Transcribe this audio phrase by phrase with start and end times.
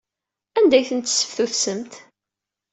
[0.57, 1.93] Anda ay ten-tesseftutsemt?